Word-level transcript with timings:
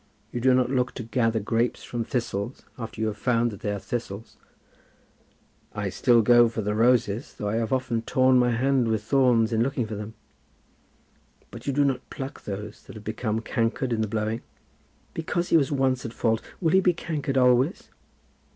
You 0.31 0.41
do 0.41 0.55
not 0.55 0.71
look 0.71 0.95
to 0.95 1.03
gather 1.03 1.39
grapes 1.39 1.83
from 1.83 2.03
thistles, 2.03 2.63
after 2.75 2.99
you 2.99 3.05
have 3.05 3.17
found 3.19 3.51
that 3.51 3.59
they 3.59 3.71
are 3.71 3.77
thistles." 3.77 4.35
"I 5.75 5.89
still 5.91 6.23
go 6.23 6.49
for 6.49 6.63
the 6.63 6.73
roses 6.73 7.35
though 7.35 7.47
I 7.47 7.57
have 7.57 7.71
often 7.71 8.01
torn 8.01 8.39
my 8.39 8.49
hand 8.49 8.87
with 8.87 9.03
thorns 9.03 9.53
in 9.53 9.61
looking 9.61 9.85
for 9.85 9.93
them." 9.93 10.15
"But 11.51 11.67
you 11.67 11.73
do 11.73 11.85
not 11.85 12.09
pluck 12.09 12.45
those 12.45 12.81
that 12.87 12.95
have 12.95 13.03
become 13.05 13.41
cankered 13.41 13.93
in 13.93 14.01
the 14.01 14.07
blowing." 14.07 14.41
"Because 15.13 15.49
he 15.49 15.55
was 15.57 15.71
once 15.71 16.03
at 16.03 16.13
fault, 16.13 16.41
will 16.59 16.71
he 16.71 16.81
be 16.81 16.93
cankered 16.95 17.37
always?" 17.37 17.91